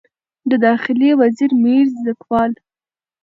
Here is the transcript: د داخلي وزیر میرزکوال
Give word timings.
د 0.49 0.51
داخلي 0.65 1.09
وزیر 1.21 1.51
میرزکوال 1.63 2.51